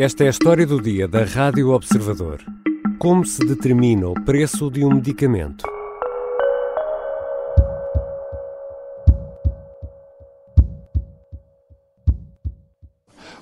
[0.00, 2.42] Esta é a história do dia da Rádio Observador.
[2.98, 5.62] Como se determina o preço de um medicamento?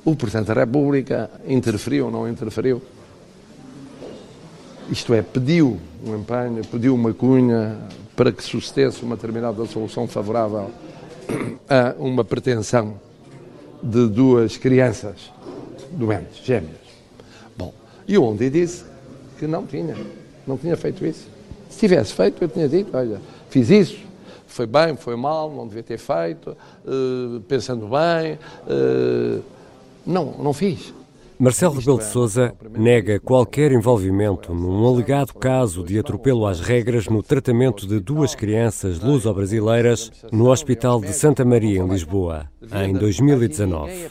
[0.05, 2.83] O Presidente da República interferiu ou não interferiu?
[4.91, 7.79] Isto é, pediu um empenho, pediu uma cunha
[8.17, 10.73] para que sucedesse uma determinada solução favorável
[11.71, 13.01] a uma pretensão
[13.81, 15.38] de duas crianças
[15.99, 16.77] doentes, gêmeas.
[17.57, 17.75] Bom,
[18.07, 18.85] e ontem disse
[19.39, 19.97] que não tinha,
[20.47, 21.29] não tinha feito isso.
[21.69, 23.99] Se tivesse feito, eu tinha dito, olha, fiz isso,
[24.47, 29.43] foi bem, foi mal, não devia ter feito, uh, pensando bem, uh,
[30.07, 30.95] não, não fiz.
[31.39, 37.23] Marcelo Rebelo de Sousa nega qualquer envolvimento num alegado caso de atropelo às regras no
[37.23, 42.51] tratamento de duas crianças luso-brasileiras no Hospital de Santa Maria, em Lisboa,
[42.85, 44.11] em 2019.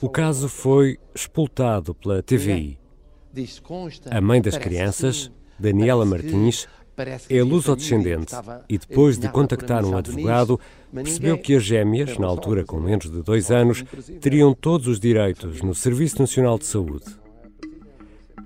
[0.00, 2.76] O caso foi expultado pela TVI.
[4.10, 6.66] A mãe das crianças, Daniela Martins,
[7.28, 8.34] é luso-descendente
[8.68, 10.58] e depois de contactar um advogado,
[10.92, 13.84] percebeu que as gêmeas, na altura com menos de dois anos,
[14.20, 17.04] teriam todos os direitos no Serviço Nacional de Saúde.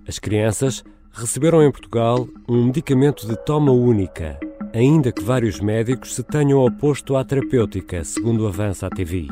[0.07, 4.39] As crianças receberam em Portugal um medicamento de toma única,
[4.73, 9.29] ainda que vários médicos se tenham oposto à terapêutica, segundo avança a TVI.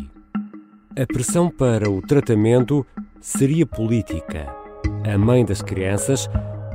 [0.96, 2.84] A pressão para o tratamento
[3.20, 4.52] seria política.
[5.04, 6.28] A mãe das crianças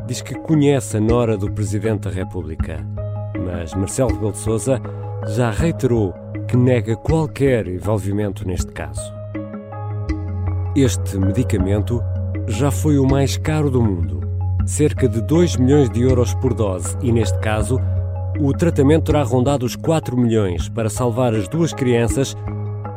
[0.07, 2.85] diz que conhece a nora do Presidente da República,
[3.45, 4.81] mas Marcelo Rebelo de Sousa
[5.27, 6.13] já reiterou
[6.47, 9.13] que nega qualquer envolvimento neste caso.
[10.75, 12.01] Este medicamento
[12.47, 14.21] já foi o mais caro do mundo,
[14.65, 17.79] cerca de 2 milhões de euros por dose, e neste caso,
[18.39, 22.35] o tratamento terá rondado os 4 milhões para salvar as duas crianças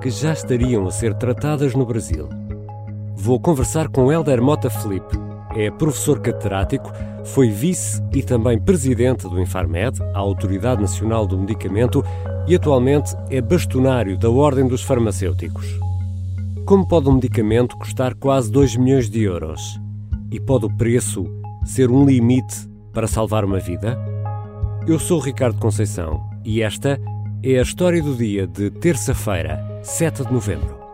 [0.00, 2.28] que já estariam a ser tratadas no Brasil.
[3.14, 5.16] Vou conversar com Helder Mota Felipe,
[5.56, 6.92] é professor catedrático,
[7.24, 12.04] foi vice e também presidente do Infarmed, a Autoridade Nacional do Medicamento,
[12.46, 15.66] e atualmente é bastonário da Ordem dos Farmacêuticos.
[16.66, 19.80] Como pode um medicamento custar quase 2 milhões de euros?
[20.30, 21.24] E pode o preço
[21.64, 23.98] ser um limite para salvar uma vida?
[24.86, 27.00] Eu sou Ricardo Conceição e esta
[27.42, 30.85] é a história do dia de terça-feira, 7 de novembro.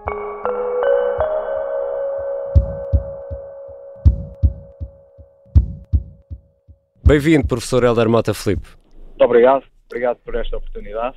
[7.04, 8.68] Bem-vindo, professor Helder Mota Felipe.
[9.08, 11.16] Muito obrigado, obrigado por esta oportunidade.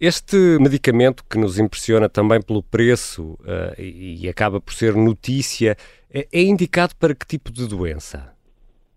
[0.00, 5.76] Este medicamento que nos impressiona também pelo preço uh, e, acaba por ser notícia,
[6.10, 8.34] é, é, indicado para que tipo de doença?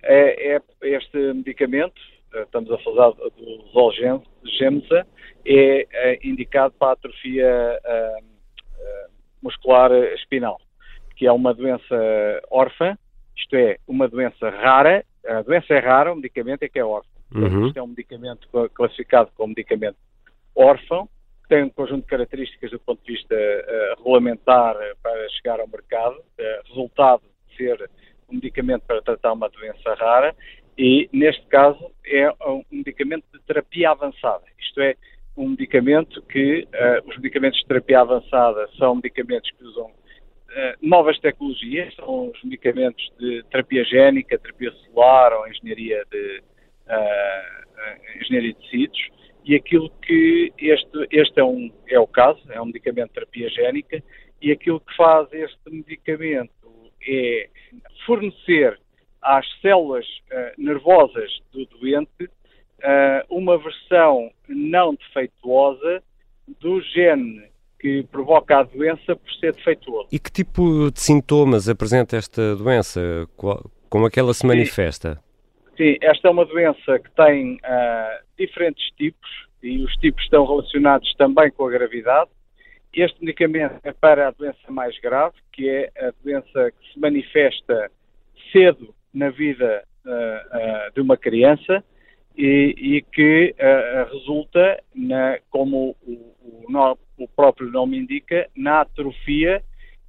[0.01, 1.99] É, é este medicamento,
[2.33, 5.05] uh, estamos a falar do Zolgenza,
[5.45, 9.11] é, é, indicado para a atrofia uh,
[9.43, 10.61] muscular espinal,
[11.17, 11.95] que é uma doença
[12.49, 12.97] órfã,
[13.35, 17.11] isto é, uma doença rara a doença é rara, o medicamento é que é órfão.
[17.33, 17.67] Uhum.
[17.67, 19.97] Isto é um medicamento classificado como medicamento
[20.55, 21.07] órfão,
[21.43, 25.67] que tem um conjunto de características do ponto de vista uh, regulamentar para chegar ao
[25.67, 27.89] mercado, uh, resultado de ser
[28.29, 30.35] um medicamento para tratar uma doença rara,
[30.77, 34.43] e neste caso é um medicamento de terapia avançada.
[34.59, 34.95] Isto é,
[35.37, 40.00] um medicamento que, uh, os medicamentos de terapia avançada são medicamentos que usam eh,
[40.81, 46.43] novas tecnologias, são os medicamentos de terapia génica, terapia celular ou engenharia de,
[46.87, 48.99] uh, engenharia de tecidos,
[49.45, 53.49] e aquilo que este, este é, um, é o caso, é um medicamento de terapia
[53.49, 54.03] génica,
[54.41, 56.51] e aquilo que faz este medicamento
[57.07, 57.49] é
[58.05, 58.79] fornecer
[59.21, 66.03] às células uh, nervosas do doente uh, uma versão não defeituosa
[66.59, 67.50] do gene
[67.81, 70.07] que provoca a doença por ser defeituoso.
[70.11, 73.27] E que tipo de sintomas apresenta esta doença?
[73.89, 75.19] Como é que ela se manifesta?
[75.75, 79.27] Sim, esta é uma doença que tem uh, diferentes tipos
[79.63, 82.29] e os tipos estão relacionados também com a gravidade.
[82.93, 87.89] Este medicamento é para a doença mais grave, que é a doença que se manifesta
[88.51, 91.83] cedo na vida uh, uh, de uma criança
[92.37, 93.55] e, e que
[94.11, 99.63] resulta, na, como o, o, o próprio nome indica, na atrofia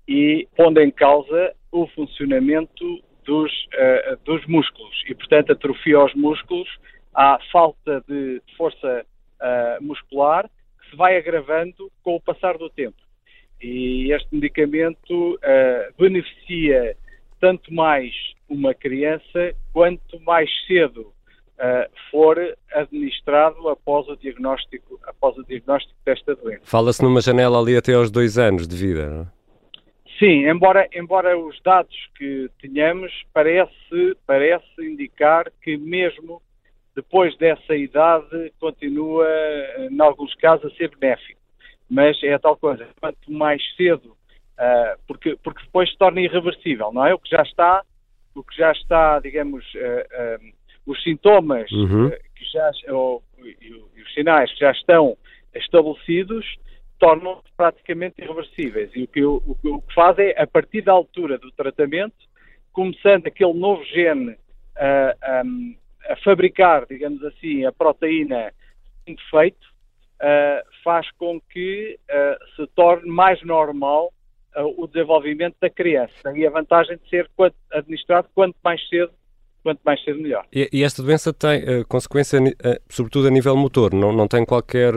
[0.06, 5.02] e pondo em causa o funcionamento dos, uh, dos músculos.
[5.08, 6.68] E, portanto, atrofia aos músculos,
[7.14, 9.06] há falta de força
[9.40, 10.48] uh, muscular
[10.80, 12.96] que se vai agravando com o passar do tempo.
[13.60, 16.96] E este medicamento uh, beneficia
[17.40, 18.12] tanto mais
[18.48, 21.12] uma criança quanto mais cedo
[21.62, 22.36] uh, for
[22.74, 26.62] administrado após o diagnóstico, após o diagnóstico desta doença.
[26.64, 29.42] Fala-se numa janela ali até aos dois anos de vida, não é?
[30.18, 36.40] Sim, embora, embora os dados que tenhamos parece, parece indicar que mesmo
[36.94, 39.26] depois dessa idade continua,
[39.90, 41.40] em alguns casos, a ser benéfico.
[41.90, 46.92] Mas é a tal coisa, quanto mais cedo, uh, porque, porque depois se torna irreversível,
[46.92, 47.14] não é?
[47.14, 47.82] O que já está,
[48.34, 50.52] o que já está, digamos, uh, uh,
[50.86, 52.10] os sintomas uhum.
[52.10, 55.16] que já, ou, e, os sinais que já estão
[55.54, 56.46] estabelecidos
[56.98, 58.90] tornam-se praticamente irreversíveis.
[58.94, 62.14] E o que, o, o que faz é, a partir da altura do tratamento,
[62.72, 64.36] começando aquele novo gene
[64.76, 65.42] a,
[66.08, 68.52] a fabricar, digamos assim, a proteína
[69.06, 69.66] defeito,
[70.20, 74.12] uh, faz com que uh, se torne mais normal
[74.56, 76.32] uh, o desenvolvimento da criança.
[76.34, 77.28] E a vantagem de ser
[77.72, 79.12] administrado quanto mais cedo,
[79.62, 80.44] quanto mais cedo melhor.
[80.52, 82.38] E, e esta doença tem consequência,
[82.88, 84.92] sobretudo a nível motor, não, não tem qualquer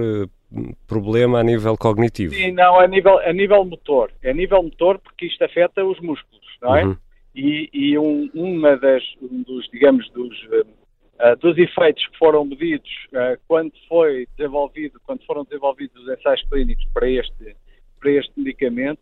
[0.88, 2.34] problema a nível cognitivo?
[2.34, 4.12] Sim, não, a nível, a nível motor.
[4.24, 6.86] A nível motor porque isto afeta os músculos, não é?
[6.86, 6.98] Uhum.
[7.36, 12.90] E, e um, uma das, um dos, digamos, dos uh, dos efeitos que foram medidos
[13.12, 17.56] uh, quando foi desenvolvido, quando foram desenvolvidos os ensaios clínicos para este,
[18.00, 19.02] para este medicamento,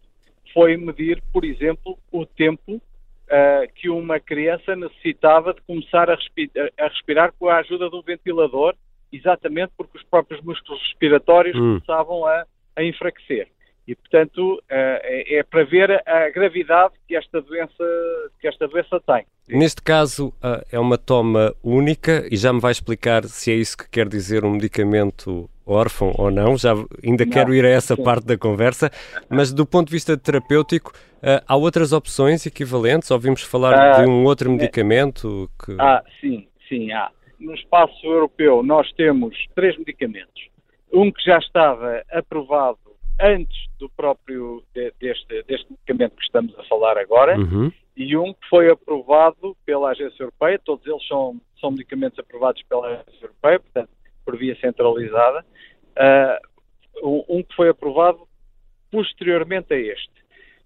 [0.54, 2.81] foi medir, por exemplo, o tempo
[3.30, 7.96] uh, que uma criança necessitava de começar a, respirar, a respirar com a ajuda de
[7.96, 8.75] um ventilador,
[9.12, 11.80] exatamente porque os próprios músculos respiratórios hum.
[11.80, 13.48] começavam a, a enfraquecer.
[13.86, 17.84] E, portanto, é, é para ver a gravidade que esta doença,
[18.40, 19.26] que esta doença tem.
[19.46, 20.34] Neste caso,
[20.72, 24.46] é uma toma única e já me vai explicar se é isso que quer dizer
[24.46, 26.57] um medicamento órfão ou não.
[26.57, 26.74] Já
[27.04, 28.92] ainda não, quero ir a essa parte da conversa,
[29.30, 30.92] mas do ponto de vista terapêutico,
[31.48, 33.10] há outras opções equivalentes?
[33.12, 35.75] Ouvimos falar ah, de um outro medicamento que...
[35.80, 37.10] Ah, sim, sim, há.
[37.39, 40.48] No espaço europeu nós temos três medicamentos.
[40.92, 42.77] Um que já estava aprovado
[43.19, 47.71] antes do próprio deste, deste medicamento que estamos a falar agora uhum.
[47.95, 52.88] e um que foi aprovado pela Agência Europeia, todos eles são, são medicamentos aprovados pela
[52.88, 53.89] Agência Europeia, portanto,
[54.25, 55.46] por via centralizada,
[55.98, 58.28] uh, um que foi aprovado
[58.92, 60.12] posteriormente a este.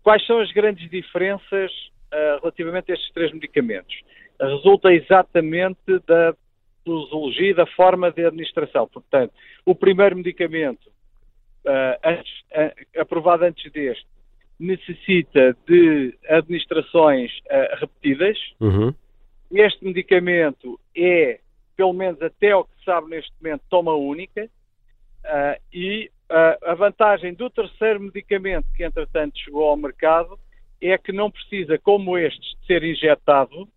[0.04, 1.71] Quais são as grandes diferenças
[2.13, 3.95] uh, relativamente a estes três medicamentos?
[4.39, 6.36] Resulta exatamente da
[6.86, 8.88] posologia e da forma de administração.
[8.88, 9.33] Portanto,
[9.65, 10.88] o primeiro medicamento
[11.65, 14.06] uh, antes, uh, aprovado antes deste,
[14.60, 17.31] necessita de administrações
[17.80, 18.38] repetidas.
[18.60, 18.92] Uhum.
[19.51, 21.39] Este medicamento é,
[21.77, 24.50] pelo menos até o que se sabe neste momento, toma única.
[25.71, 30.38] e a vantagem do terceiro medicamento que, entretanto, chegou ao mercado
[30.81, 33.69] é que não precisa, como este, de ser injetado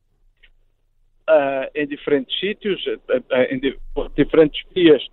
[1.75, 2.83] em diferentes sítios,
[3.51, 3.61] em
[4.17, 5.07] diferentes vias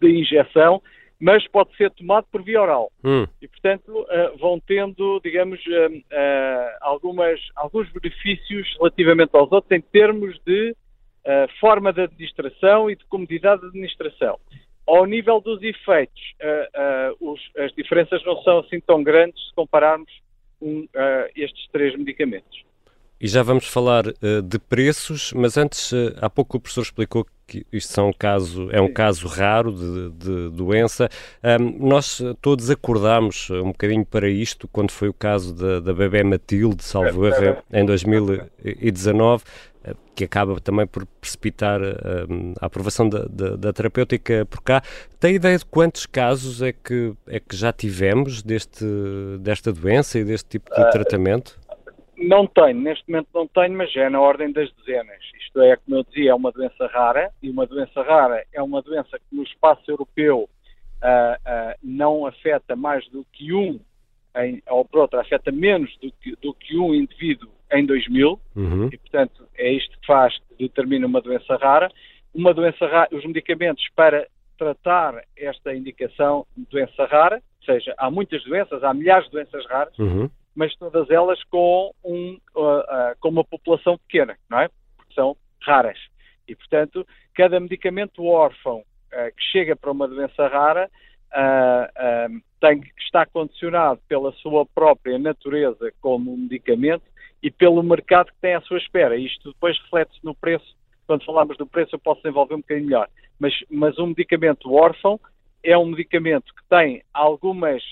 [0.00, 0.82] de injeção,
[1.20, 2.92] mas pode ser tomado por via oral.
[3.04, 3.26] Hum.
[3.40, 9.80] E, portanto, uh, vão tendo, digamos, uh, uh, algumas, alguns benefícios relativamente aos outros em
[9.80, 10.76] termos de
[11.60, 14.38] forma de administração e de comodidade de administração.
[14.86, 16.20] Ao nível dos efeitos,
[17.20, 20.10] os, as diferenças não são assim tão grandes se compararmos
[20.60, 20.86] um,
[21.34, 22.64] estes três medicamentos.
[23.20, 27.24] E já vamos falar uh, de preços, mas antes, uh, há pouco o professor explicou
[27.46, 31.08] que isto são um caso, é um caso raro de, de doença.
[31.42, 36.22] Um, nós todos acordámos um bocadinho para isto quando foi o caso da, da bebê
[36.22, 39.73] Matilde, salvo erro, em 2019 eh,
[40.14, 41.80] que acaba também por precipitar
[42.60, 44.82] a aprovação da, da, da, terapêutica por cá.
[45.20, 48.84] Tem ideia de quantos casos é que, é que já tivemos deste,
[49.40, 51.58] desta doença e deste tipo de uh, tratamento?
[52.16, 55.18] Não tenho, neste momento não tenho, mas é na ordem das dezenas.
[55.38, 58.80] Isto é, como eu dizia, é uma doença rara, e uma doença rara é uma
[58.80, 60.48] doença que no espaço europeu
[61.02, 63.80] uh, uh, não afeta mais do que um,
[64.36, 68.88] em, ou por outra, afeta menos do que, do que um indivíduo em 2000, uhum.
[68.92, 71.90] e portanto é isto que faz, que determina uma doença rara.
[72.34, 74.26] Uma doença rara, os medicamentos para
[74.58, 79.66] tratar esta indicação de doença rara, ou seja, há muitas doenças, há milhares de doenças
[79.66, 84.68] raras, uhum mas todas elas com, um, uh, uh, com uma população pequena, não é?
[84.96, 85.98] Porque são raras.
[86.46, 90.90] E, portanto, cada medicamento órfão uh, que chega para uma doença rara
[92.60, 97.02] tem que estar condicionado pela sua própria natureza como medicamento
[97.44, 99.18] e pelo mercado que tem à sua espera.
[99.18, 100.64] Isto depois reflete-se no preço.
[101.06, 103.06] Quando falamos do preço, eu posso desenvolver um bocadinho melhor.
[103.38, 105.20] Mas, mas um medicamento órfão
[105.62, 107.82] é um medicamento que tem algumas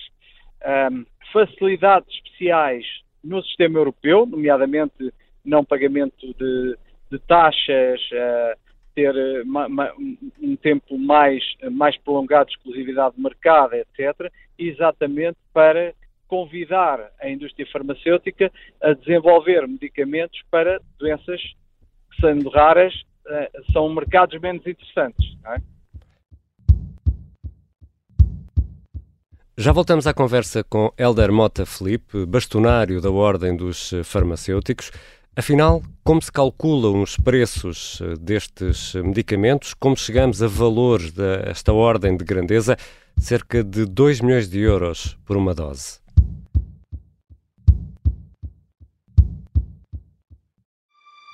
[0.91, 2.87] um, facilidades especiais
[3.23, 5.13] no sistema europeu, nomeadamente
[5.45, 6.79] não pagamento de,
[7.11, 8.59] de taxas, uh,
[8.95, 9.93] ter ma,
[10.41, 11.43] um tempo mais,
[11.73, 15.95] mais prolongado de exclusividade de mercado, etc., exatamente para
[16.33, 18.51] convidar a indústria farmacêutica
[18.83, 21.39] a desenvolver medicamentos para doenças
[22.11, 22.95] que, sendo raras,
[23.27, 25.37] uh, são mercados menos interessantes.
[25.45, 25.61] É?
[29.59, 34.91] Já voltamos à conversa com Helder Mota Felipe, bastonário da Ordem dos Farmacêuticos.
[35.37, 39.75] Afinal, como se calculam os preços eh, destes medicamentos?
[39.75, 42.79] Como chegamos a valores desta ordem de grandeza?
[43.19, 46.02] Cerca de 2 milhões de euros por uma dose.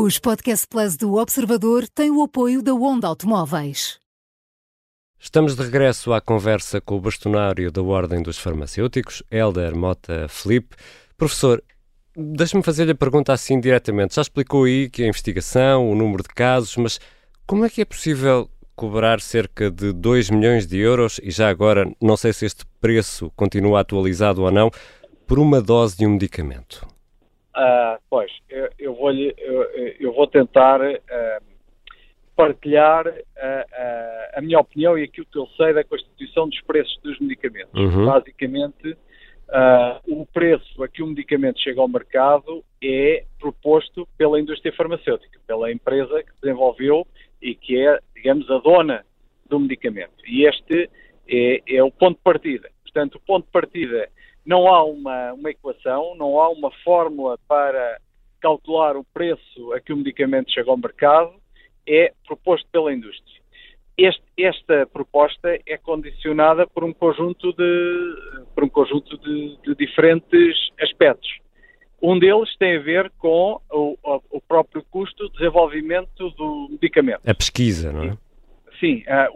[0.00, 3.98] Os Podcast Plus do Observador têm o apoio da Onda Automóveis.
[5.18, 10.76] Estamos de regresso à conversa com o bastonário da Ordem dos Farmacêuticos, Helder Mota Felipe.
[11.16, 11.60] Professor,
[12.16, 14.14] Deixa-me fazer-lhe a pergunta assim diretamente.
[14.14, 17.00] Já explicou aí que a investigação, o número de casos, mas
[17.44, 21.90] como é que é possível cobrar cerca de 2 milhões de euros, e já agora
[22.00, 24.70] não sei se este preço continua atualizado ou não,
[25.26, 26.86] por uma dose de um medicamento?
[27.60, 29.62] Ah, pois, eu, eu, vou, eu,
[29.98, 31.44] eu vou tentar uh,
[32.36, 36.96] partilhar uh, uh, a minha opinião e aquilo que eu sei da constituição dos preços
[37.02, 37.74] dos medicamentos.
[37.74, 38.06] Uhum.
[38.06, 38.96] Basicamente,
[40.06, 45.72] o preço a que o medicamento chega ao mercado é proposto pela indústria farmacêutica, pela
[45.72, 47.04] empresa que desenvolveu
[47.42, 49.04] e que é, digamos, a dona
[49.48, 50.14] do medicamento.
[50.26, 50.88] E este
[51.26, 52.70] é, é o ponto de partida.
[52.84, 54.08] Portanto, o ponto de partida
[54.48, 58.00] não há uma, uma equação, não há uma fórmula para
[58.40, 61.34] calcular o preço a que o medicamento chega ao mercado,
[61.86, 63.42] é proposto pela indústria.
[63.98, 70.56] Este, esta proposta é condicionada por um conjunto de, por um conjunto de, de diferentes
[70.80, 71.28] aspectos.
[72.00, 73.98] Um deles tem a ver com o,
[74.30, 77.20] o, próprio custo de desenvolvimento do medicamento.
[77.28, 78.16] A pesquisa, não é?
[78.80, 79.28] Sim, a,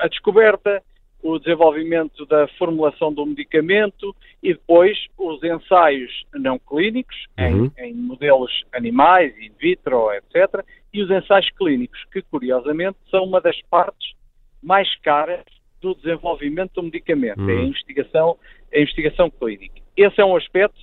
[0.00, 0.82] a, descoberta,
[1.22, 7.70] o desenvolvimento da formulação do medicamento e depois os ensaios não clínicos uhum.
[7.78, 10.64] em, em, modelos animais, in vitro, etc.
[10.92, 14.14] E os ensaios clínicos, que curiosamente são uma das partes
[14.62, 15.44] mais caras
[15.80, 17.50] do desenvolvimento do medicamento, uhum.
[17.50, 18.38] é a investigação,
[18.72, 19.80] a investigação clínica.
[19.96, 20.78] Esse é um aspecto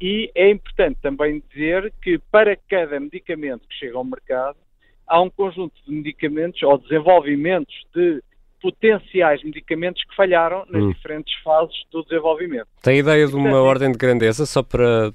[0.00, 4.56] e é importante também dizer que para cada medicamento que chega ao mercado,
[5.06, 8.22] há um conjunto de medicamentos ou desenvolvimentos de
[8.66, 10.90] potenciais medicamentos que falharam nas hum.
[10.90, 12.66] diferentes fases do desenvolvimento.
[12.82, 15.12] Tem ideia de uma ordem de grandeza só para.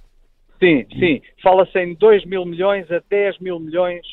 [0.57, 1.21] Sim, sim.
[1.43, 4.05] Fala-se em 2 mil milhões a 10 mil milhões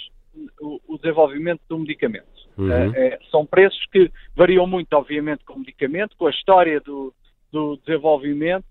[0.61, 2.27] o, o desenvolvimento do medicamento.
[2.57, 2.73] Uhum.
[2.73, 7.15] É, são preços que variam muito, obviamente, com o medicamento, com a história do,
[7.53, 8.67] do desenvolvimento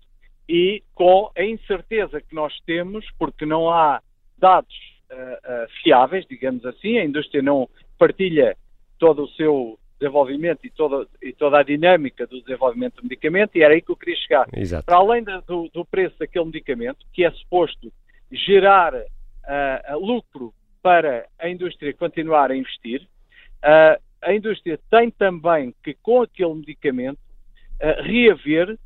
[0.46, 4.02] e com a incerteza que nós temos, porque não há
[4.36, 4.74] dados
[5.10, 8.54] uh, uh, fiáveis, digamos assim, a indústria não partilha
[8.98, 13.62] todo o seu desenvolvimento e toda, e toda a dinâmica do desenvolvimento do medicamento, e
[13.62, 14.48] era aí que eu queria chegar.
[14.54, 14.84] Exato.
[14.84, 17.92] Para além do, do, preço daquele medicamento, que é suposto
[18.30, 25.94] gerar uh, lucro para a indústria continuar a investir, uh, a indústria tem também que,
[25.94, 28.78] com aquele medicamento, uh, reaver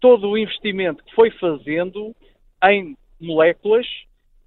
[0.00, 2.14] todo o investimento que foi fazendo
[2.64, 3.86] em moléculas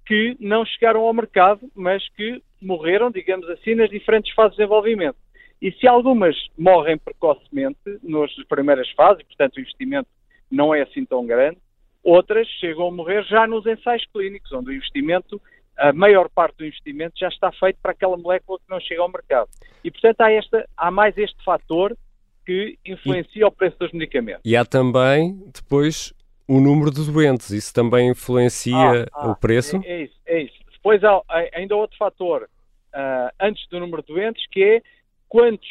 [0.06, 5.16] que não chegaram ao mercado, mas que morreram, digamos assim, nas diferentes fases de desenvolvimento.
[5.60, 10.08] E se algumas morrem precocemente nas primeiras fases, portanto o investimento
[10.50, 11.58] não é assim tão grande,
[12.02, 15.40] outras chegam a morrer já nos ensaios clínicos, onde o investimento,
[15.76, 19.10] a maior parte do investimento já está feito para aquela molécula que não chega ao
[19.10, 19.48] mercado.
[19.82, 21.96] E portanto há, esta, há mais este fator
[22.44, 24.42] que influencia e, o preço dos medicamentos.
[24.44, 26.14] E há também depois
[26.46, 29.80] o número de doentes, isso também influencia ah, ah, o preço?
[29.84, 30.54] É, é, isso, é isso.
[30.72, 31.20] Depois há
[31.52, 34.82] ainda outro fator, uh, antes do número de doentes, que é
[35.28, 35.68] quantos,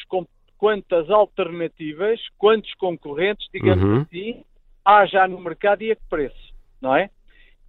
[0.57, 4.01] quantas alternativas, quantos concorrentes, digamos uhum.
[4.01, 4.43] assim,
[4.83, 7.09] há já no mercado e a que preço, não é?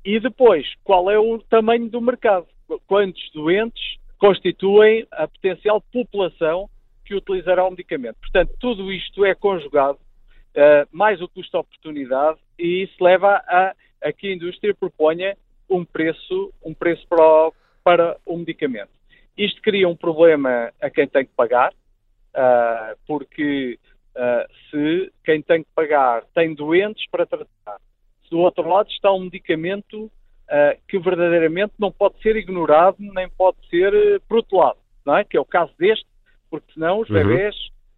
[0.04, 2.46] E depois, qual é o tamanho do mercado?
[2.86, 6.70] Quantos doentes constituem a potencial população
[7.04, 8.16] que utilizará o medicamento?
[8.20, 14.28] Portanto, tudo isto é conjugado, uh, mais o custo-oportunidade, e isso leva a, a que
[14.28, 15.36] a indústria proponha
[15.68, 18.95] um preço, um preço para o, para o medicamento.
[19.36, 23.78] Isto cria um problema a quem tem que pagar, uh, porque
[24.14, 27.78] uh, se quem tem que pagar tem doentes para tratar.
[28.24, 33.28] Se do outro lado está um medicamento uh, que verdadeiramente não pode ser ignorado nem
[33.28, 35.24] pode ser protelado, não é?
[35.24, 36.06] que é o caso deste,
[36.50, 37.16] porque senão os uhum.
[37.16, 37.54] bebés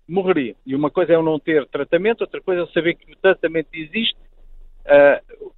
[0.08, 0.56] morreriam.
[0.66, 3.16] E uma coisa é eu não ter tratamento, outra coisa é eu saber que o
[3.16, 4.16] tratamento existe,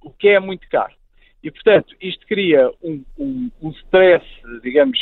[0.01, 0.93] o que é muito caro.
[1.43, 4.25] E, portanto, isto cria um, um, um stress,
[4.61, 4.99] digamos,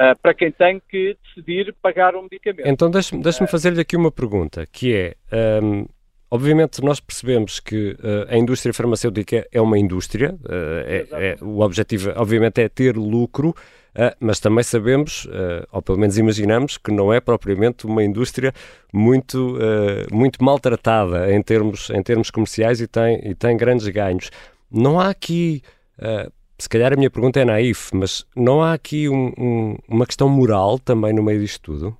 [0.00, 2.66] uh, para quem tem que decidir pagar um medicamento.
[2.66, 5.16] Então, deixe-me deixe fazer-lhe aqui uma pergunta, que é,
[5.62, 5.86] um,
[6.30, 12.12] obviamente nós percebemos que uh, a indústria farmacêutica é uma indústria, é, é, o objetivo,
[12.16, 13.54] obviamente, é ter lucro,
[13.90, 18.52] Uh, mas também sabemos, uh, ou pelo menos imaginamos, que não é propriamente uma indústria
[18.92, 24.30] muito, uh, muito maltratada em termos, em termos comerciais e tem, e tem grandes ganhos.
[24.70, 25.62] Não há aqui,
[26.60, 30.28] se calhar a minha pergunta é naif, mas não há aqui um, um, uma questão
[30.28, 31.96] moral também no meio disto tudo?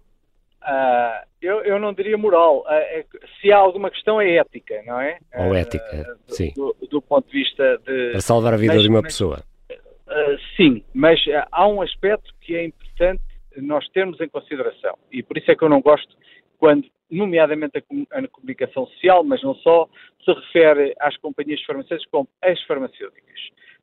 [1.41, 2.65] Eu, eu, não diria moral.
[2.69, 3.05] É,
[3.41, 5.19] se há alguma questão é ética, não é?
[5.35, 6.53] Ou ética, sim.
[6.55, 8.11] Do, do, ponto de vista de...
[8.11, 9.43] Para salvar a vida mas, de uma mas, pessoa.
[9.71, 13.23] Uh, sim, mas uh, há um aspecto que é importante
[13.57, 16.15] nós termos em consideração e por isso é que eu não gosto
[16.59, 19.89] quando, nomeadamente a, a comunicação social, mas não só,
[20.23, 23.41] se refere às companhias farmacêuticas como as farmacêuticas.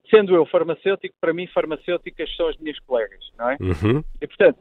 [0.10, 3.58] Sendo eu farmacêutico, para mim farmacêuticas são as minhas colegas, não é?
[3.60, 4.04] Uhum.
[4.22, 4.60] E portanto,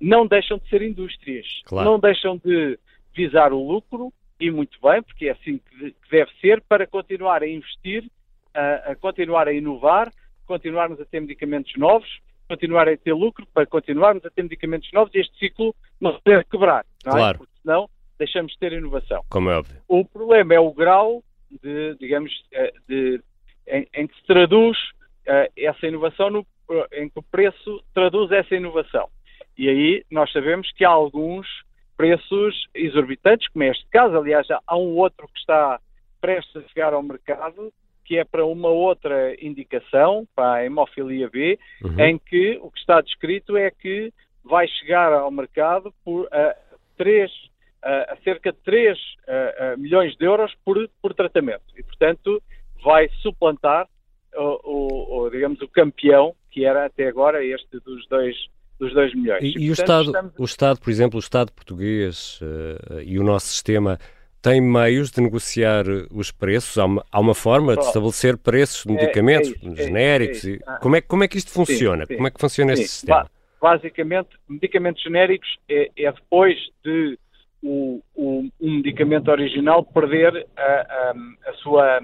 [0.00, 1.88] não deixam de ser indústrias, claro.
[1.88, 2.78] não deixam de
[3.14, 7.48] visar o lucro e muito bem, porque é assim que deve ser para continuar a
[7.48, 8.04] investir,
[8.54, 10.10] a, a continuar a inovar
[10.48, 12.08] continuarmos a ter medicamentos novos,
[12.48, 16.44] continuar a ter lucro, para continuarmos a ter medicamentos novos e este ciclo não deve
[16.44, 17.16] quebrar, não é?
[17.16, 17.38] claro.
[17.38, 17.88] Porque senão
[18.18, 19.22] deixamos de ter inovação.
[19.28, 19.80] Como é óbvio.
[19.86, 21.22] O problema é o grau
[21.62, 23.20] de, digamos, eh, de,
[23.68, 24.78] em, em que se traduz
[25.26, 26.46] uh, essa inovação, no,
[26.92, 29.08] em que o preço traduz essa inovação.
[29.56, 31.46] E aí nós sabemos que há alguns
[31.96, 35.80] preços exorbitantes, como é este caso, aliás, há um outro que está
[36.20, 37.72] prestes a chegar ao mercado,
[38.04, 42.00] que é para uma outra indicação, para a hemofilia B, uhum.
[42.00, 44.12] em que o que está descrito é que
[44.44, 47.30] vai chegar ao mercado por uh, três,
[47.82, 51.64] a cerca de 3 uh, milhões de euros por, por tratamento.
[51.76, 52.42] E, portanto,
[52.82, 53.88] vai suplantar
[54.34, 58.36] o, o, digamos, o campeão, que era até agora este dos dois
[58.78, 59.42] dos 2 milhões.
[59.42, 60.32] E, e, e portanto, o, Estado, estamos...
[60.38, 62.38] o Estado, por exemplo, o Estado português
[63.04, 63.98] e o nosso sistema
[64.40, 66.78] tem meios de negociar os preços?
[66.78, 70.46] Há uma, há uma forma de estabelecer preços de medicamentos é, é, é genéricos?
[70.46, 70.78] É, ah.
[70.80, 72.04] como, é, como é que isto funciona?
[72.04, 72.16] Sim, sim.
[72.16, 72.82] Como é que funciona sim.
[72.82, 73.30] este sistema?
[73.60, 77.18] Basicamente, medicamentos genéricos é, é depois de
[77.60, 81.14] o, o, um medicamento original perder a, a,
[81.50, 82.00] a sua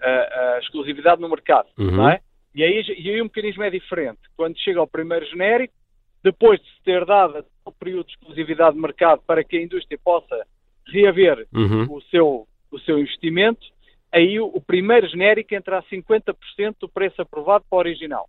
[0.00, 1.90] a, a, exclusividade no mercado, uhum.
[1.90, 2.20] não é?
[2.54, 4.18] E aí, e aí o mecanismo é diferente.
[4.36, 5.74] Quando chega ao primeiro genérico,
[6.22, 9.98] depois de se ter dado o período de exclusividade de mercado para que a indústria
[10.02, 10.46] possa
[10.86, 11.86] reaver uhum.
[11.90, 13.66] o, seu, o seu investimento,
[14.12, 16.34] aí o, o primeiro genérico entra a 50%
[16.80, 18.28] do preço aprovado para o original.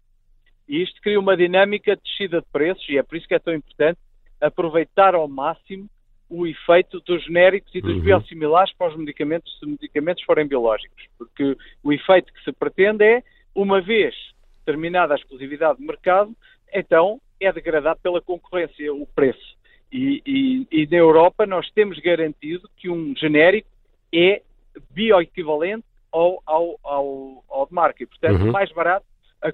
[0.67, 3.39] E isto cria uma dinâmica de descida de preços, e é por isso que é
[3.39, 3.99] tão importante
[4.39, 5.89] aproveitar ao máximo
[6.31, 8.01] o efeito dos genéricos e dos uhum.
[8.01, 11.03] biosimilares para os medicamentos, se os medicamentos forem biológicos.
[11.17, 13.21] Porque o efeito que se pretende é,
[13.53, 14.15] uma vez
[14.65, 16.33] terminada a exclusividade de mercado,
[16.73, 19.59] então é degradado pela concorrência o preço.
[19.91, 23.67] E, e, e, na Europa nós temos garantido que um genérico
[24.13, 24.41] é
[24.91, 28.01] bioequivalente ao, ao, ao, ao de marca.
[28.01, 28.51] E, portanto, uhum.
[28.51, 29.05] mais barato,
[29.41, 29.49] a,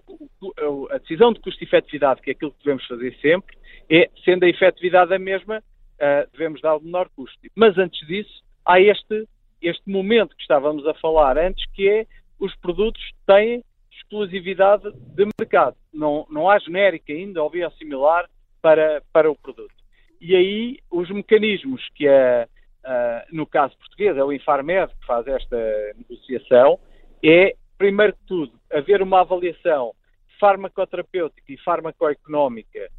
[0.93, 3.57] a, decisão de custo-efetividade, que é aquilo que devemos fazer sempre,
[3.89, 5.63] é, sendo a efetividade a mesma,
[6.01, 7.39] uh, devemos dar o menor custo.
[7.55, 9.27] Mas antes disso, há este,
[9.61, 12.05] este momento que estávamos a falar antes, que é
[12.39, 15.75] os produtos têm exclusividade de mercado.
[15.93, 18.29] Não, não há genérico ainda ou biosimilar
[18.61, 19.73] para, para o produto.
[20.19, 22.47] E aí os mecanismos que é,
[22.85, 25.57] uh, no caso português, é o Infarmed que faz esta
[25.97, 26.79] negociação,
[27.23, 29.93] é, primeiro de tudo, haver uma avaliação
[30.39, 32.89] farmacoterapêutica e farmacoeconómica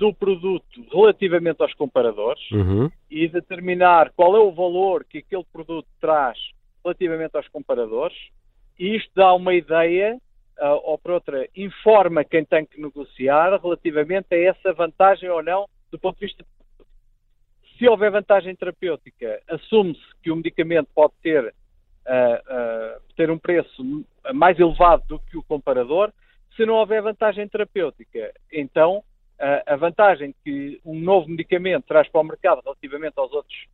[0.00, 2.90] do produto relativamente aos comparadores uhum.
[3.10, 6.38] e determinar qual é o valor que aquele produto traz
[6.82, 8.16] relativamente aos comparadores.
[8.78, 10.16] E isto dá uma ideia,
[10.58, 15.66] uh, ou por outra, informa quem tem que negociar relativamente a essa vantagem ou não
[15.92, 16.42] do ponto de vista
[17.78, 24.04] se houver vantagem terapêutica, assume-se que o medicamento pode ter, uh, uh, ter um preço
[24.34, 26.10] mais elevado do que o comparador.
[26.56, 29.02] Se não houver vantagem terapêutica, então
[29.66, 33.66] a vantagem que um novo medicamento traz para o mercado relativamente aos outros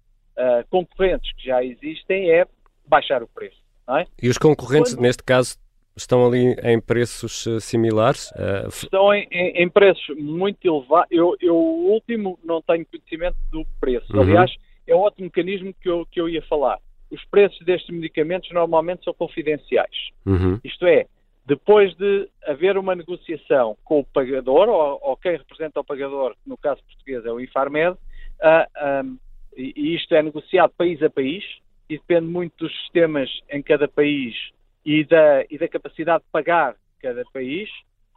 [0.70, 2.46] concorrentes que já existem é
[2.86, 3.56] baixar o preço.
[3.88, 4.06] É?
[4.22, 5.02] E os concorrentes, Quando...
[5.02, 5.58] neste caso,
[5.96, 8.30] Estão ali em preços uh, similares?
[8.32, 11.08] Uh, Estão em, em, em, preços muito elevados.
[11.10, 14.14] Eu, eu, o último, não tenho conhecimento do preço.
[14.14, 14.20] Uhum.
[14.20, 14.54] Aliás,
[14.86, 16.78] é outro mecanismo que eu, que eu ia falar.
[17.10, 20.10] Os preços destes medicamentos normalmente são confidenciais.
[20.26, 20.60] Uhum.
[20.62, 21.06] Isto é,
[21.46, 26.56] depois de haver uma negociação com o pagador, ou, ou quem representa o pagador, no
[26.56, 29.18] caso português é o Infarmed, uh, um,
[29.56, 31.44] e, e isto é negociado país a país,
[31.88, 34.34] e depende muito dos sistemas em cada país
[34.84, 37.70] e da, e da capacidade de pagar cada país.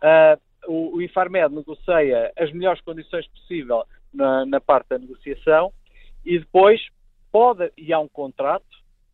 [0.04, 5.72] Uh, o, o Infarmed negocia as melhores condições possível na, na, parte da negociação
[6.26, 6.82] e depois
[7.32, 8.66] pode, e há um contrato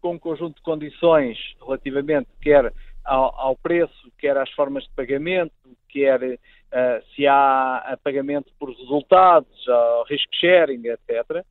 [0.01, 2.71] com um conjunto de condições relativamente quer
[3.05, 5.53] ao, ao preço, quer às formas de pagamento,
[5.89, 11.45] quer uh, se há pagamento por resultados, ao risk sharing, etc.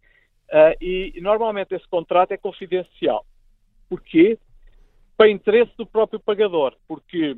[0.50, 3.24] Uh, e, e, normalmente esse contrato é confidencial.
[3.88, 4.38] Porquê?
[5.16, 7.36] Para interesse do próprio pagador, porque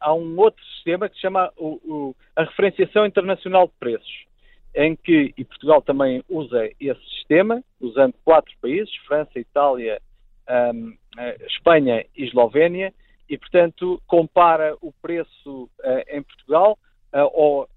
[0.00, 4.26] há um outro sistema que se chama o, o, a referenciação internacional de preços,
[4.74, 10.00] em que, e Portugal também usa esse sistema, usando quatro países, França, Itália,
[10.74, 10.96] um,
[11.46, 12.92] Espanha e Eslovénia,
[13.28, 15.68] e, portanto, compara o preço
[16.08, 16.78] em Portugal
[17.32, 17.68] ou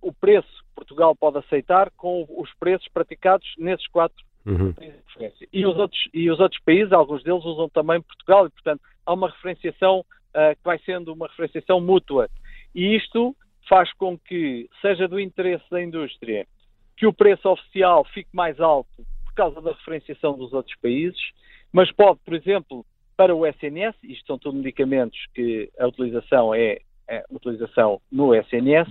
[0.00, 4.72] o preço que Portugal pode aceitar com os preços praticados nesses quatro uhum.
[4.72, 5.48] países de referência.
[5.52, 9.12] E os, outros, e os outros países, alguns deles usam também Portugal, e portanto há
[9.12, 12.28] uma referenciação uh, que vai sendo uma referenciação mútua.
[12.74, 13.34] E isto
[13.68, 16.46] faz com que seja do interesse da indústria
[16.96, 21.20] que o preço oficial fique mais alto por causa da referenciação dos outros países,
[21.74, 26.78] mas pode, por exemplo, para o SNS, isto são tudo medicamentos que a utilização é,
[27.08, 28.88] é utilização no SNS,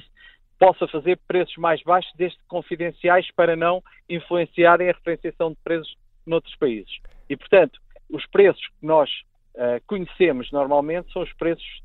[0.60, 6.54] possa fazer preços mais baixos, desde confidenciais, para não influenciarem a referenciação de preços noutros
[6.58, 6.93] países.
[7.30, 9.10] E, portanto, os preços que nós
[9.56, 11.82] uh, conhecemos normalmente são os preços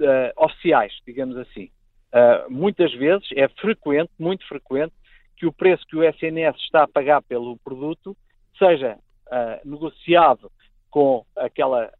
[0.00, 1.70] uh, oficiais, digamos assim.
[2.12, 4.92] Uh, muitas vezes é frequente, muito frequente,
[5.36, 8.16] que o preço que o SNS está a pagar pelo produto
[8.58, 8.98] seja
[9.64, 10.50] negociado
[10.90, 11.90] com aquela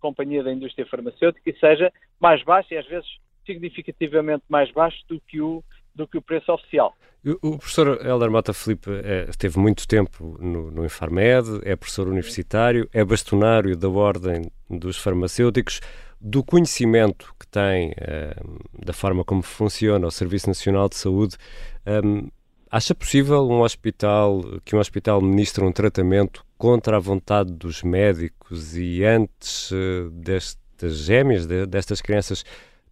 [0.00, 3.08] companhia da indústria farmacêutica e seja mais baixo e às vezes
[3.46, 5.62] significativamente mais baixo do que o,
[5.94, 6.94] do que o preço oficial.
[7.40, 12.88] O professor Helder Mota Felipe é, esteve muito tempo no, no Infarmed, é professor universitário,
[12.92, 15.80] é bastonário da Ordem dos Farmacêuticos.
[16.20, 18.34] Do conhecimento que tem é,
[18.84, 21.36] da forma como funciona o Serviço Nacional de Saúde,
[21.86, 22.00] é,
[22.72, 28.74] acha possível um hospital, que um hospital ministre um tratamento contra a vontade dos médicos
[28.78, 32.44] e antes eh, destas gêmeas, destas crianças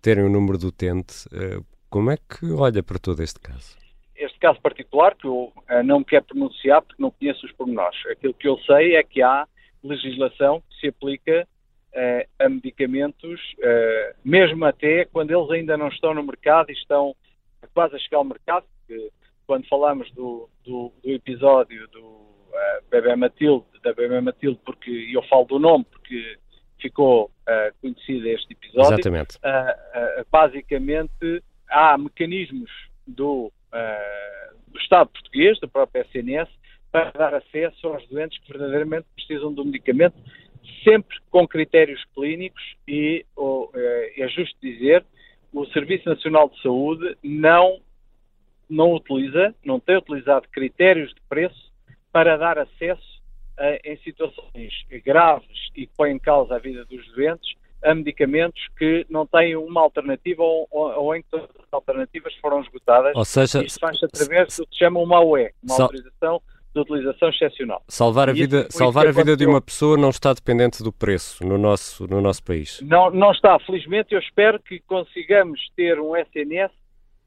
[0.03, 1.27] terem o número do utente.
[1.33, 3.79] Eh, como é que olha para todo este caso?
[4.15, 7.99] Este caso particular, que eu eh, não quero pronunciar porque não conheço os pormenores.
[8.07, 9.49] Aquilo que eu sei é que há
[9.83, 11.49] legislação que se aplica
[11.95, 17.17] uh, a medicamentos, uh, mesmo até quando eles ainda não estão no mercado e estão
[17.73, 19.11] quase a chegar ao mercado, porque
[19.51, 25.45] quando falamos do, do, do episódio do uh, Matilde, da bebê Matilde, porque eu falo
[25.47, 26.39] do nome, porque
[26.81, 28.95] ficou uh, conhecido este episódio.
[28.95, 29.39] Exatamente.
[29.39, 32.71] Uh, basicamente, há mecanismos
[33.05, 33.53] do,
[34.69, 36.49] do Estado português, do próprio SNS,
[36.93, 40.15] para dar acesso aos doentes que verdadeiramente precisam do medicamento,
[40.85, 45.05] sempre com critérios clínicos e, ou, é justo dizer,
[45.53, 47.81] o Serviço Nacional de Saúde não,
[48.71, 51.71] não utiliza, não tem utilizado critérios de preço
[52.13, 53.21] para dar acesso
[53.85, 54.73] em situações
[55.05, 59.57] graves e que põem em causa a vida dos doentes a medicamentos que não têm
[59.57, 63.13] uma alternativa ou, ou, ou em que todas as alternativas foram esgotadas.
[63.15, 65.87] Ou seja, Isto faz através do que se chama uma UE, uma sal...
[65.87, 66.43] autorização
[66.75, 67.83] de utilização excepcional.
[67.89, 71.59] Salvar a vida, salvar a vida de uma pessoa não está dependente do preço no
[71.59, 72.81] nosso, no nosso país.
[72.83, 74.15] Não, não está, felizmente.
[74.15, 76.71] Eu espero que consigamos ter um SNS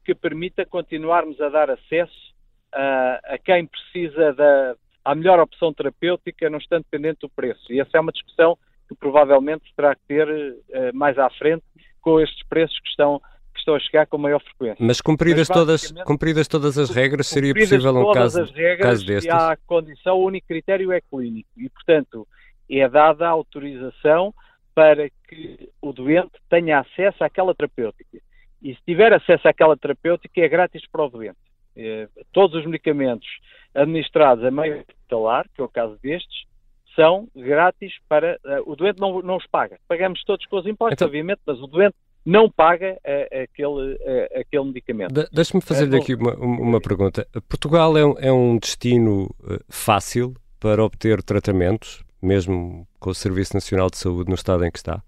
[0.04, 2.34] que permita continuarmos a dar acesso
[2.72, 7.72] a quem precisa da, à melhor opção terapêutica, não estando dependente do preço.
[7.72, 11.64] E essa é uma discussão que provavelmente terá que ter uh, mais à frente
[12.00, 13.20] com estes preços que estão,
[13.52, 14.76] que estão a chegar com maior frequência.
[14.78, 19.06] Mas cumpridas, Mas, todas, cumpridas todas as regras, seria possível um caso, as regras, caso
[19.06, 19.32] destes?
[19.32, 21.48] há a condição, o único critério é clínico.
[21.56, 22.26] E, portanto,
[22.68, 24.34] é dada a autorização
[24.74, 28.18] para que o doente tenha acesso àquela terapêutica.
[28.62, 31.38] E se tiver acesso àquela terapêutica, é grátis para o doente.
[31.76, 33.28] Eh, todos os medicamentos
[33.74, 36.46] administrados a meio hospitalar, que é o caso destes,
[36.94, 38.38] são grátis para.
[38.44, 39.78] Uh, o doente não, não os paga.
[39.88, 44.40] Pagamos todos com os impostos, então, obviamente, mas o doente não paga uh, aquele, uh,
[44.40, 45.12] aquele medicamento.
[45.12, 47.26] De, Deixe-me fazer-lhe aqui uma, uma pergunta.
[47.48, 49.34] Portugal é um, é um destino
[49.68, 54.78] fácil para obter tratamentos, mesmo com o Serviço Nacional de Saúde no estado em que
[54.78, 55.02] está?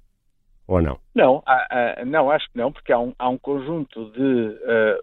[0.68, 0.98] Ou não?
[1.14, 4.56] Não, há, há, não acho que não, porque há um, há um conjunto de.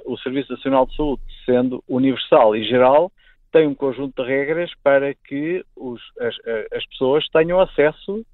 [0.06, 3.12] o Serviço Nacional de Saúde sendo universal e geral
[3.52, 6.36] tem um conjunto de regras para que os, as,
[6.73, 8.26] as, pessoas tenham acesso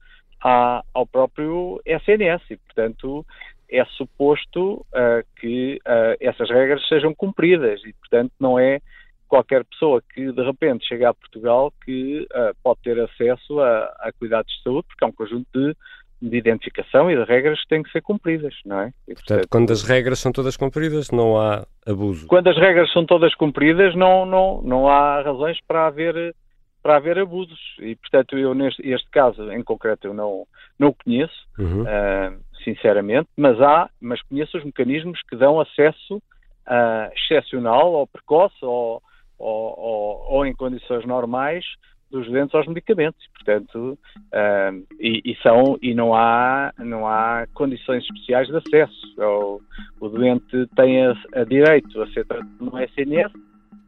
[0.42, 3.26] à, ao próprio SNS e, portanto,
[3.70, 8.80] é suposto uh, que uh, essas regras sejam cumpridas e, portanto, não é
[9.28, 14.12] qualquer pessoa que de repente chega a Portugal que uh, pode ter acesso a, a,
[14.18, 15.76] cuidados de saúde, porque é um conjunto de,
[16.22, 18.94] de, identificação e de regras que têm que ser cumpridas, não é?
[19.08, 22.28] E, portanto, quando as regras são todas cumpridas, não há abuso.
[22.28, 26.36] Quando as regras são todas cumpridas, não, não, não há razões para haver
[26.82, 30.48] para haver abusos e portanto eu neste este caso em concreto eu não
[30.80, 31.82] não conheço uhum.
[31.82, 38.56] uh, sinceramente mas há mas conheço os mecanismos que dão acesso uh, excepcional ou precoce
[38.62, 39.02] ou,
[39.38, 41.66] ou, ou, ou, em condições normais
[42.12, 43.98] dos doentes aos medicamentos portanto
[44.34, 49.62] uh, e, e, são e não há não há condições especiais de acesso o,
[50.00, 53.32] o doente tem a, a direito a ser tratado no SNS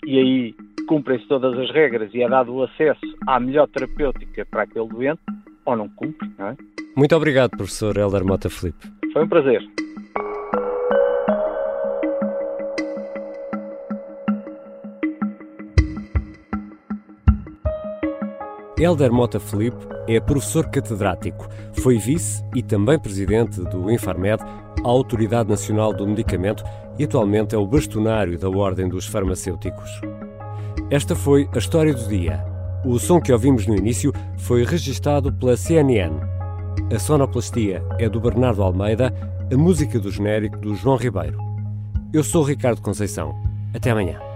[0.05, 0.55] e aí
[0.87, 5.21] cumprem-se todas as regras e é dado o acesso à melhor terapêutica para aquele doente,
[5.65, 6.57] ou não cumpre, não é?
[6.95, 8.91] Muito obrigado, professor Helder Mota Felipe.
[9.13, 9.61] Foi um prazer.
[18.81, 24.41] Helder Mota Felipe é professor catedrático, foi vice e também presidente do Infarmed,
[24.83, 26.63] a Autoridade Nacional do Medicamento,
[26.97, 30.01] e atualmente é o bastonário da Ordem dos Farmacêuticos.
[30.89, 32.43] Esta foi a história do dia.
[32.83, 36.15] O som que ouvimos no início foi registado pela CNN.
[36.91, 39.13] A sonoplastia é do Bernardo Almeida,
[39.53, 41.37] a música do genérico do João Ribeiro.
[42.11, 43.35] Eu sou Ricardo Conceição.
[43.75, 44.30] Até amanhã.